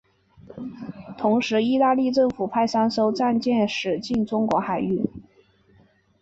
[1.15, 4.99] 同时意大利政府派三艘战舰驶进中国海域。